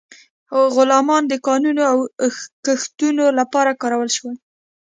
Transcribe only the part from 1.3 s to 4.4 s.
کانونو او کښتونو لپاره کارول شول.